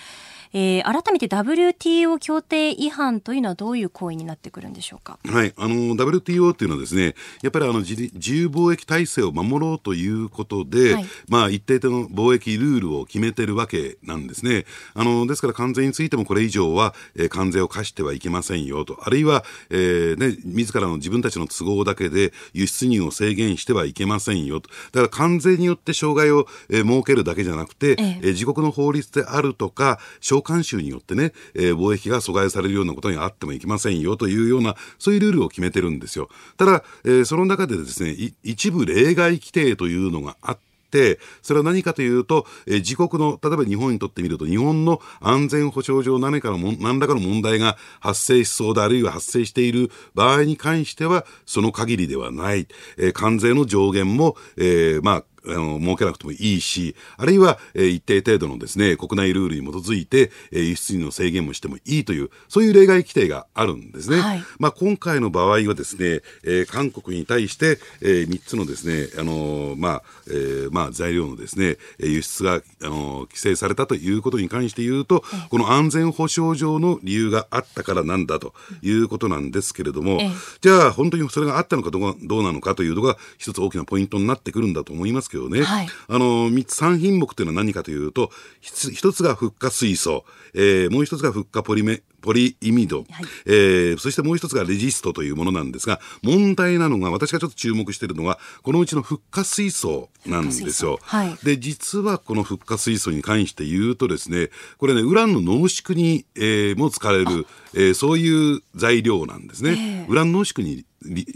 [0.52, 5.18] えー改めて WTO 協定違反というのはどういう行為になってくるんでしょうか？
[5.24, 14.64] はい、あの WTO っていうのはですね、やっぱりあの自自由貿易体制を守ろうということで、はいまあ一定の貿易ルールを決めてるわけなんですね。
[14.94, 24.68] あのですから関税についてもこれ以上は、えー関税を課してはいけませんよと、あるいは、えーね自らの自分たちの都合だけで輸出入を制限してはいけませんよと。
[24.92, 36.29] だから関税によって障害を、えー設けるだけじゃなくて、えええー自国の法律であるとか、商領慣習によってね、えー貿易が阻害されるようなことにあってもいけませんよというような、そういうルールを決めてるんですよ。
[36.57, 40.59] ただ、えーその中でですね、一部例外規定というのがあっ
[40.90, 52.66] て、それは何かというと、えー自国の、例えば日本にとってみると、日本の安全保障上何かのも、何らかの問題が発生しそうで、あるいは発生している場合に関しては、その限りではない。
[52.96, 64.20] えー関税の上限も、えーまあ、あの、設けなくてもいいし、あるいは、えー一定程度のですね、国内ルールに基づいて、えー輸出入の制限もしてもいいという、そういう例外規定があるんですね。
[64.20, 64.44] はい。
[64.59, 80.31] まあ、今回の場合はですね、えー韓国に対して、え3つのですね、あのーまあ、えーまあ、材料のですね、えー輸出が、あのー規制されたということに関して言うと、この安全保障上の理由があったからなんだということなんですけれども、ええ。
[80.61, 85.62] じゃあ本当にそれがあったのかどうかどうなのかというのが一つ大きなポイントになってくるんだと思いますけどね。
[85.62, 85.88] はい。
[86.08, 93.06] あの、三つ、三品目というのは何かというと、ひつ一つがフッ化水素、えーもう一つがフッ化ポリメ、ポリイミド、はい。
[93.46, 100.98] えーそしてもう一つがレジストというものなんですが、問題なのが、私がちょっと注目しているのは、このうちのフッ化水素なんですよ。
[101.02, 101.36] はい。
[101.44, 109.70] で、実はこのフッ化水素に関して言うとですね、これね、ウランの濃縮に、えーも使われる、えーそういう材料なんですね。
[109.70, 110.06] ええ。
[110.08, 110.86] ウラン濃縮にり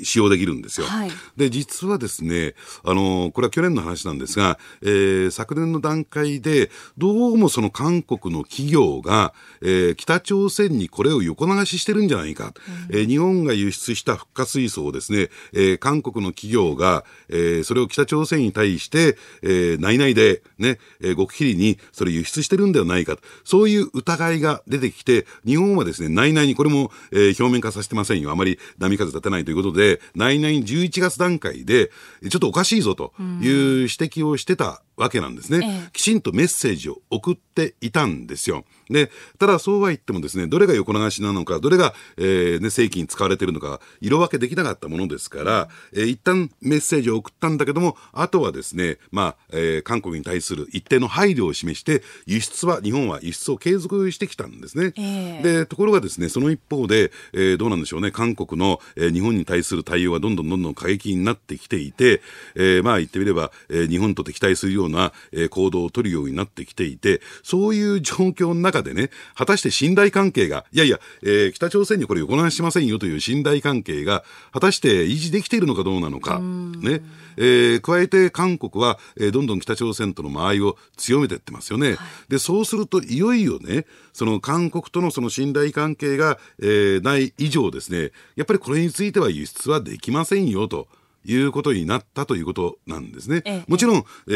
[0.03, 0.87] 使用できるんですよ。
[0.87, 12.53] はいで、実はですね、あの、これは去年の話なんですが、えー昨年の段階で、どうもその韓国の企業が、えー北朝鮮にこれを横流ししてるんじゃないか。
[12.91, 23.23] えー日本が輸出したフッ化水素をですね、えー韓国の企業が、えーそれを北朝鮮に対して、えー内々で、ね、えー極秘裏にそれ輸出してるんではないかと。
[23.45, 28.31] そういう疑いが出てきて、日本はですね、内々にこれも、えー表面化させてませんよ。
[28.31, 31.91] あまり波風立てないということで、内々に11月段階で、
[32.29, 33.51] ちょっとおかしいぞという
[33.83, 35.61] 指摘をしてたわけなんですね。
[35.67, 38.65] ええきちんとメッセージを送っていたんですよ。
[38.91, 54.93] で、ただそうは言ってもですね、どれが横流しなのか、どれが、えーね、正規に使われているのか、色分けできなかったものですから、えー一旦メッセージを送ったんだけども、あとはですね、まあ、えー韓国に対する一定の配慮を示して、輸出は、日本は輸出を継続してきたんですね。
[54.97, 62.23] ええで、ところがですね、その一方で、えーどうなんでしょうね、韓国の、えー日本に対する対応はどんどんどんどん過激になってきていて、
[62.55, 77.03] えーまあ言ってみれば、えー日本と敵対するような、えー行動を取るようになってきていて、そういう状況の中でね、果たして信頼関係が、いやいや、えー北朝鮮にこれ横流ししませんよという信頼関係が、果たして維持できているのかどうなのか、ね。
[77.37, 81.97] えー加えて韓国は、えーどんどん北朝鮮との間合いを強めていってますよね。
[82.29, 90.89] で、そうすると、いよいよね、その韓国とのその信頼関係が、えーない以上ですね、やっぱりこれについては輸出はできませんよと。
[91.27, 93.43] いうことになったということなんですね。
[93.47, 94.31] ええもちろん、え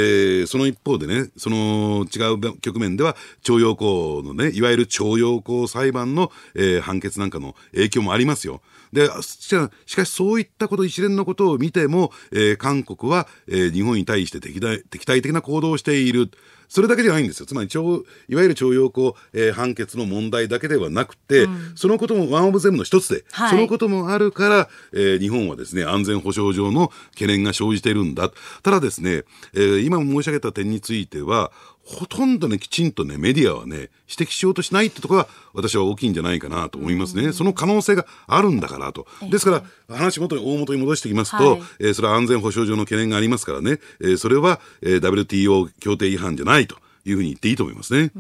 [0.44, 8.62] ーその一方でね、その違う局面では、徴用工のね、いわゆる徴用工裁判の、えー判決なんかの影響もありますよ。
[8.92, 16.30] で、しかしかしそういったこと、一連のことを見ても、えー韓国は、えー日本に対して敵対敵対的な行動をしている。
[16.70, 17.46] それだけじゃないんですよ。
[17.46, 28.30] つまり、徴いわゆる徴用工、えー判決の問題だけではなくて、そのこともワンオブゼムの一つで、はいそのこともあるから、えー日本はですね、安全保障上の懸念が生じているんだ。
[28.62, 29.24] ただですね、
[29.54, 31.52] えー今申し上げた点については、
[31.88, 37.32] ほとんどね、きちんとね、メディアはね、指摘しようとしないってところが、私は大きいんじゃないかなと思いますね。
[37.32, 39.06] その可能性があるんだからと。
[39.30, 41.62] ですから、話元に、大元に戻してきますと、はい。
[41.80, 48.10] えーそれは安全保障上の懸念がありますからね、えーそれは、えー WTO 協定違反じゃないというふうに言っていいと思いますね。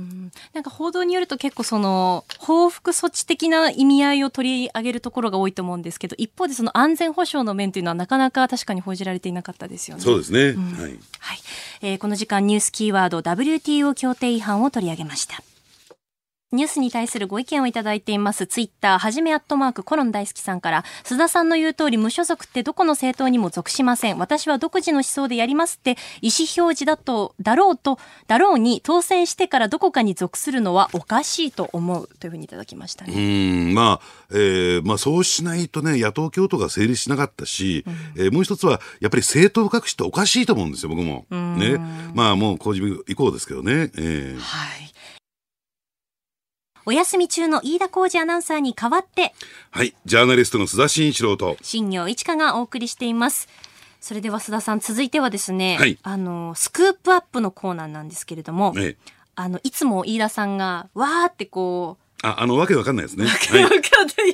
[0.52, 10.02] なんか報道によると結構その報復措置的な意味合いを取り上げるところが多いと思うんですけど一方でその安全保障の面というのはなかなか確かに報じられていなかったですよね。
[10.02, 10.54] そうですね。
[10.54, 10.98] はい。
[11.18, 11.38] はい、
[11.82, 15.42] えーこの時間ニュースキーワード WTO 協定違反を取り上げました。
[16.50, 18.46] ニュースに対するご意見をいただいています。
[18.46, 24.18] ツイッター、はじめアットマーク、コロン大好きさんから、須田さんの言う通り、無所属ってどこの政党にも属しません。
[24.18, 32.08] 私は独自の思想でやりますって、意思表示だと、だろうと、だろうに、当選してからどこかに属するのはおかしいと思う。
[32.18, 33.14] というふうにいただきましたうね。
[33.14, 37.84] ーん、まあ、えーまあそうしないとね、野党共闘が成立しなかったし、
[38.16, 41.26] えーもう一つは、やっぱり政党隠しっておかしいと思うんですよ、僕も。
[41.30, 41.76] ね。
[42.14, 43.90] まあもう工事以降ですけどね。
[43.98, 44.88] えーはい。
[46.88, 49.34] お休み中の飯田浩二アナウンサーに代わって、
[49.70, 49.94] はい。
[50.06, 53.46] ジャーナリストの須田慎一郎と、新業一華がお送りしています。
[54.00, 58.96] それでは須田さん、続いてはですね、はいあの、スクープアップのコーナーなんですけれども、え
[59.34, 63.26] あの、いつも飯田さんが、わーってこう、あ、あの、わけわかんないですね。
[63.26, 63.70] わかんない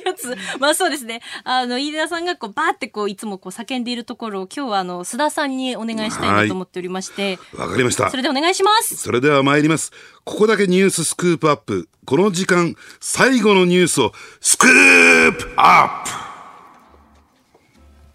[0.03, 0.35] やつ。
[0.59, 1.21] まあそうですね。
[1.43, 7.37] あの、飯田さんがこう、バーってこう、いつもこう、叫んでいるところを、今日はあの、須田さんにお願いしたいなと思っておりまして。
[7.55, 8.17] わかりましたそ。
[8.17, 8.97] れでお願いします。
[8.97, 9.91] それでは参ります。
[10.23, 11.87] ここだけニューススクープアップ。
[12.05, 16.11] この時間、最後のニュースをスクープアップ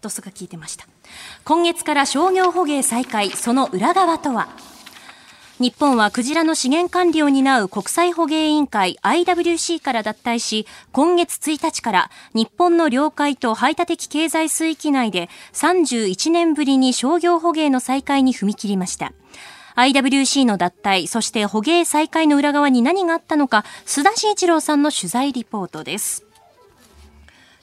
[0.00, 0.86] ドスが聞いてました。
[1.44, 4.48] 今月から商業捕鯨再開、その裏側とは？
[5.60, 19.12] 日本はクジラの資源管理を担う国際捕鯨委員会 IWC から脱退し、今月1日から日本の領海と排他的経済水域内で31年ぶりに商業捕鯨の再開に踏み切りました。
[19.76, 26.29] IWC の脱退、そして捕鯨再開の裏側に何があったのか、須田慎一郎さんの取材リポートです。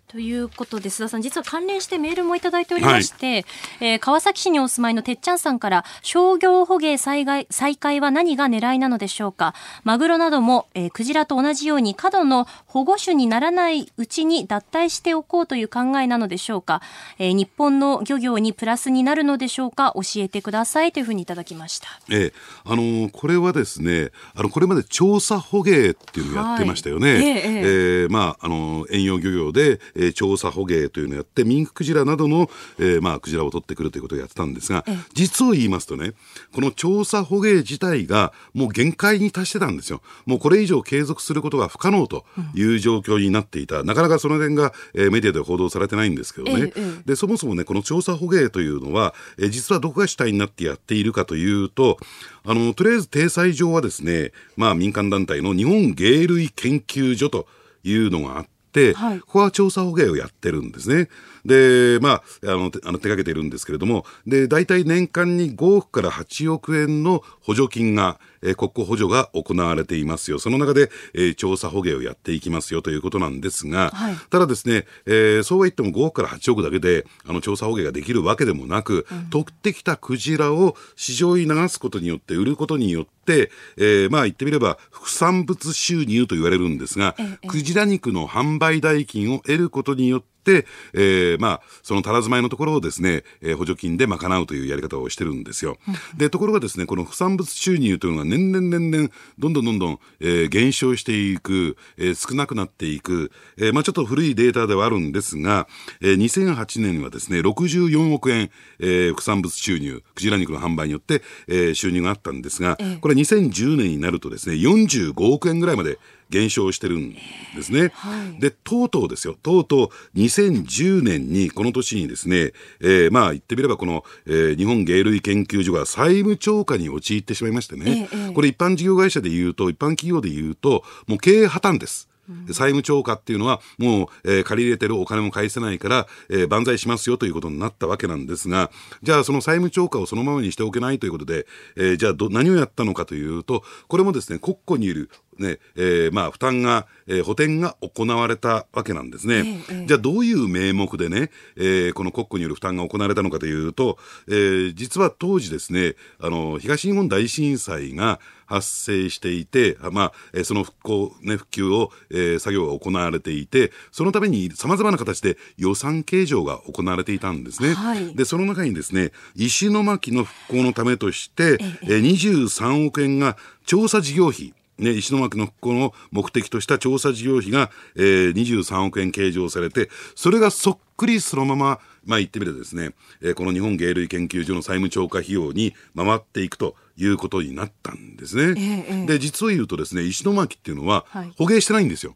[0.09, 3.45] ということで須田さん実は関連してメールもいただいておりまして、
[3.81, 9.53] えー川崎市にお住まいのてっちゃんさんから商業捕鯨再開再開は何が狙いなのでしょうか。
[9.83, 16.81] マグロなども、えークジラと同じように過度の保護種にならないうちに脱退しておこうという考えなのでしょうか、
[17.19, 19.91] えー日本の漁業にプラスになるのでしょうか。
[19.95, 21.87] 教えてくださいというふうにいただきました。
[22.09, 27.13] ええ、あのーこれはですね、あの、これまで調査捕鯨っていうのをやってましたよね。
[27.13, 27.23] はい。
[27.23, 27.39] えええ。
[27.41, 36.13] えーまあ、あのー遠洋漁業で、えー調査捕鯨というのをやって、ミンククジラなどの、えーまあ、クジラを取ってくるということをやってたんですが、実を言いますとね、
[36.53, 40.01] この調査捕鯨自体がもう限界に達してたんですよ。
[40.25, 43.83] もうこれ以上継続することが不可能という状況になっていた。
[43.83, 46.71] なかなかその点が、えーメディアでは報道されてないんですけどね。
[47.05, 51.97] で、そもそもね、この調査捕鯨というのは、えー実はどこが主体になってやっているかというと、
[52.45, 57.47] あの、とりあえず体裁上はですね、まあ民間団体の日本鯨類研究所と
[57.83, 58.56] いうのがあって、
[58.93, 61.09] はいここは調査捕鯨をやってるんですね。
[61.45, 70.37] で、まあ、あの、てあの手掛けてるんですけれども、で、大体年間に5億から8億円の補助金が、えー国庫補助が行われていますよ。
[70.39, 95.77] その中で、えー調査捕鯨をやっていきますよということなんですが、はいただですね、えーそうは言っても5億から8億だけで、あの、調査捕鯨ができるわけでもなく、取ってきたクジラを市場に流すことによって、売ることによって、えーまあ言ってみれば、副産物収入と言われるんですが、ええクジラ肉の販売代金を得ることによって、えーまあ、そのたらずまいのところをですね、えー補助金で賄うというやり方をしてるんですよ。
[96.15, 105.67] で、ところがですね、この副産物収入というのが年々年々、どんどんどんどん、えー減少していく、えー少なくなっていく、えーまあちょっと古いデータではあるんですが、
[105.99, 108.49] えー2008年にはですね、64億円、
[108.79, 112.97] えー副産物収入、クジラ肉の販売によって、えー収入があったんですが、ええ。
[113.01, 117.13] これ2010年になるとですね、45億円ぐらいまで減少してるん
[117.55, 117.91] ですね。
[117.93, 118.39] はい。
[118.39, 128.33] で、とうとうですよ、とうとう2010年に、この年にですね、えーまあ言ってみればこの、えー日本鯨類研究所が債務超過に陥ってしまいましてね、ええええ。
[128.33, 132.09] これ一般事業会社で言うと、一般企業で言うと、もう経営破綻です。
[132.47, 138.69] 債務超過っていうのは、もう、えー借り入れてるお金も返せないから、えー万歳しますよということになったわけなんですが、
[139.01, 145.09] じゃあその債務超過をそのままにしておけないということで、えーじゃあど何をやったのかというと、これもですね、国庫にいる、
[145.43, 149.35] ね、えーまあ、負担が、えー補填が行われたわけなんですね。
[149.35, 153.97] ええええじゃあどういう名目でね、えーこの国庫による負担が行われたのかというと、
[154.27, 167.73] えー実は当時ですね、あの、東日本大震災が発生していて、あまあ、えーその復興、ね、復旧を、えー作業が行われていて、そのために様々な形で予算計上が行われていたんですね。
[167.73, 188.53] はいで、その中にですね、石巻の復興のためとして、えー23億円が調査事業費、ね、石巻の復興の目的とした調査事業費が、えー、23億円計上されて、それがそっくりそのまま、まあ言ってみればですね、えーこの日本鯨類研究所の債務超過費用に回っていくということになったんですね。
[188.57, 192.15] ええええで、実を言うとですね、石巻っていうのははい捕鯨してないんですよ。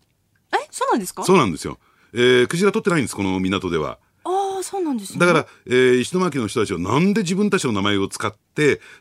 [0.53, 1.23] えそうなんですか？
[1.23, 1.77] そうなんですよ。
[2.13, 3.97] えー、クジラ取ってないんです、この港では。
[4.23, 8.39] ああそうなんですねだから、えー石巻の人たちはなんで自分たちの名前を使って、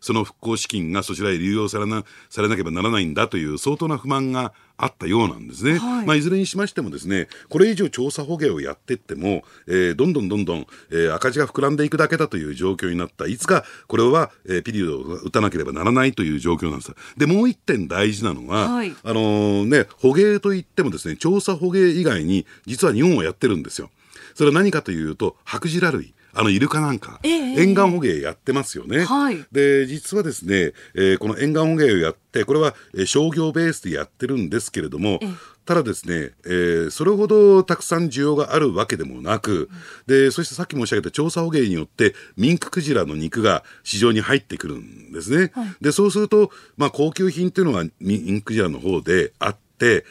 [0.01, 5.79] その復興資金がそちらへ流用されな、されなければならないんだという相当な不満があったようなんですね。
[5.79, 13.27] はいまあ、いずれにしましてもですね、これ以上調査捕鯨をやっていっても、えーどんどんどんどん、えー赤字が膨らんでいくだけだという状況になった。
[13.27, 16.93] いつか、これは、えーピリオドを打たなければならないという状況なんです。
[17.17, 23.91] で、もう一点大事なのは、はいあのーね、捕鯨といってもですね、調査捕鯨以外に、実は日本はやってるんですよ。
[24.35, 26.15] それは何かというと、白ジラ類。
[26.33, 29.05] あのイルカなんか、ええ沿岸捕鯨やってますよね。
[29.05, 35.29] はいで実はですね、えーこの沿岸捕鯨をやってこれは、えー商業ベースでやってるんですけれども、ええ
[35.67, 39.69] ただですね、えーそれほどたくさん需要があるわけでもなく、
[40.07, 45.53] でそしてさっき申し上げた調査捕鯨によってミンククジラの肉が市場に入ってくるんですね。
[45.81, 50.05] でそうすると、まあ、高級品っていうのはミンククジラの方であって、で、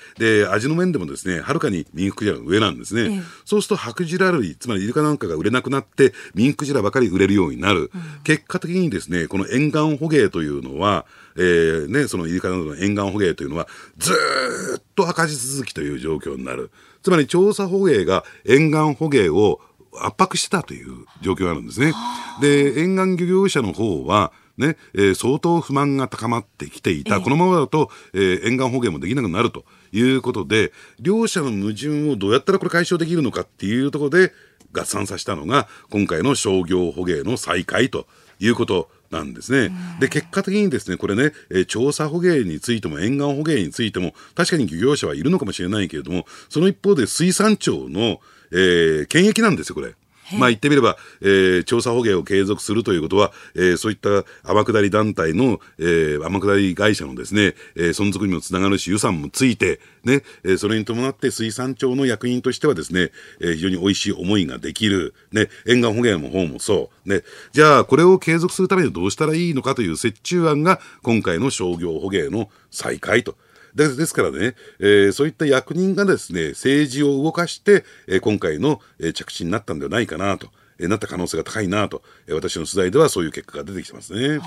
[0.50, 3.02] 味の面でもですね、はるかにミンククジラの上なんですね。
[3.02, 7.92] ええそうすると白ジラ類、つまりイルカなんかが売れなくなって、ミンククジラばかり売れるようになる。
[8.24, 11.06] 結果的にですね、この沿岸捕鯨というのは、
[11.36, 16.72] えーね、そのイルカなどの沿岸捕鯨というのは、ずーっと赤字続きという状況になる。
[17.02, 19.62] つまり調査捕鯨が沿岸捕鯨を
[19.94, 21.94] 圧迫してたという状況があるんですね。
[22.42, 27.16] で、沿岸漁業者の方は、ね、えー相当不満が高まってきていた。
[27.16, 34.34] ええこのままだと、えー沿岸捕鯨もできなくなるということで、両者の矛盾をどうやったらこれ解消できるのかっていうところで
[34.74, 38.06] 合算させたのが、今回の商業捕鯨の再開と
[38.40, 39.72] いうことなんですね。
[40.00, 48.20] で、結果的にですね、これね、えー調査捕鯨についても沿岸捕鯨についても、確かに漁業者はいるのかもしれないけれども、その一方で水産庁の、
[48.52, 49.96] えー権益なんですよ、これ。
[50.38, 73.36] まあ言ってみれば、えー調査捕鯨を継続するということは、えーそういった天下り団体の、えー天下り会社のですね、えー存続にもつながるし、予算もついて、ね、えーそれに伴って水産庁の役員としてはですね、えー非常に美味しい思いができる、ね、沿岸捕鯨の方もそう、ね、じゃあこれを継続するためにどうしたらいいのかという折衷案が、今回の商業捕鯨の再開と。
[73.76, 80.50] でですからね、えーそういった役人がですね、政治を動かして、えー今回の、えー着地になったんではないかなと、
[80.80, 84.40] えーなった可能性が高いなと、えー私の取材ではそういう結果が出てきてますね。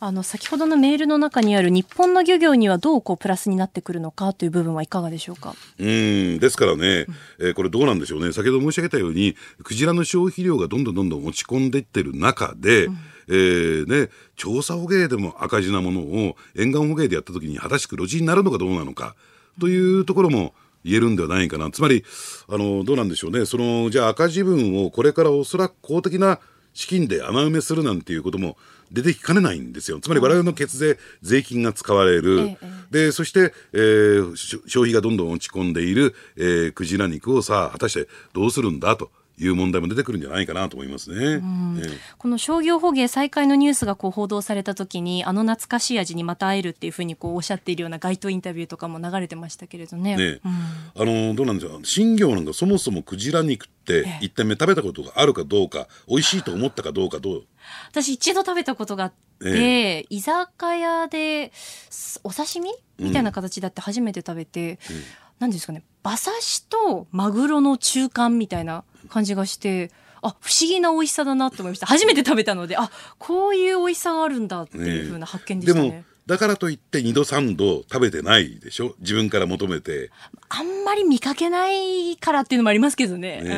[0.00, 5.56] あの先ほどのメールの中にある日本の漁業にはどうこうプラスになってくるのかという部分はいかがでしょうか？
[5.80, 7.06] うん、ですからね、
[7.40, 8.32] えーこれどうなんでしょうね。
[8.32, 12.86] 先ほど申し上げたように、クジラの消費量がどんどんどんどん落ち込んでいってる中で、
[13.28, 19.14] えーね、調査捕鯨でも赤字なものを沿岸捕鯨でやった時に果たして黒字になるのかどうなのか、
[19.60, 20.54] というところも、
[20.84, 21.70] 言えるんではないかな。
[21.70, 22.04] つまり、
[22.48, 23.46] あの、どうなんでしょうね。
[23.46, 26.40] その、じゃあ赤字分をこれからおそらく公的な
[26.72, 28.56] 資金で穴埋めするなんていうことも
[28.92, 30.00] 出てきかねないんですよ。
[30.00, 32.40] つまり我々の血税、税金が使われる。
[32.40, 39.10] ええで、そして、えーし消費がどんどん落ち込んでいる、えークジラ肉をさあ、果たしてどうするんだと
[39.40, 41.34] いう問題も出てくるんじゃないかなと思いますね。
[41.34, 41.40] え
[41.84, 41.90] え。
[42.18, 50.16] この商業捕鯨再開のニュースがこう報道された時にあの懐かしい味にまた会えるっていうふうにこうおっしゃっているような街頭インタビューとかも流れてましたけれどね。
[50.16, 51.02] ねうん。
[51.02, 51.84] あのどうなんでしょう。
[51.84, 57.42] 新業なんかそもそもクジラ肉ってええ一点目食べたことがあるかどうか美味しいと思ったかどうかどう？
[57.90, 64.78] 私一度食べたことがあって、え居酒屋ですお刺身みたいな形だって初めて食べて、
[65.38, 69.90] なんですかね馬刺しとマグロの中間みたいな感じがして
[70.22, 76.04] あ不思議な美味しさだなと思いました初めて食べたのであこういう美味しさがあるんだっていうふうな発見でしたね。
[76.28, 78.94] だからといって2度3度食べてないでしょ？
[79.00, 80.10] 自分から求めて、
[80.50, 83.40] あんまり見かけないからっていうのもありますけどね。
[83.40, 83.48] ねうん。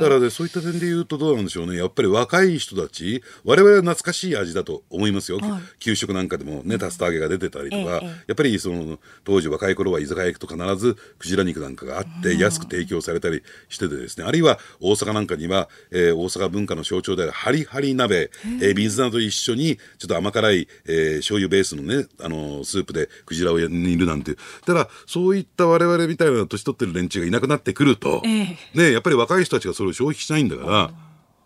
[0.00, 1.78] からねそういった点で言うとどうなんでしょうね。
[1.78, 5.62] やっぱり若い人たち我々は懐かしい味だと思いますよ、はい。
[5.78, 14.26] 給食なんかでもね竜田揚げが出てたりとか、ええええやっぱりその当時若い頃は居酒屋行くと必ずクジラ肉なんかがあって安く提供されたりしててですね。
[14.26, 24.36] あるいは大阪なんかには、えー大阪文化の象徴であるハリハリ鍋、えー水菜と一緒にちょっと甘辛い、えー醤油ベースのね、あのースープでクジラを煮るなんて
[24.66, 30.90] ただそういった我々みたいな年取ってる連中がいなくなってくると、ええね、やっぱり若い人たちがそれを消費しないんだか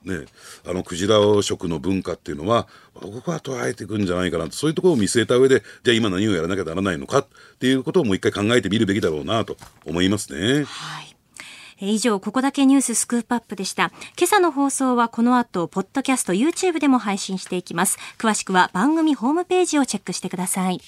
[0.05, 0.27] ら、ね、
[0.67, 7.27] あのクジラ食の文化っていうのは僕は捉えていくんじゃないかなとそういうところを見据えた上でじゃあ今何をやらなきゃならないのかっ
[7.59, 9.57] ていうことをもう一回考えてみるべきだろうなと
[9.87, 10.65] 思いますね。
[10.65, 11.12] はい。
[11.83, 13.91] え以上、ここだけニューススクープアップでした。
[14.17, 17.99] 今朝の放送はこの後、ポッドキャスト、YouTube でも配信していきます。
[18.19, 20.81] 詳しくは番組ホームページをチェックしてください。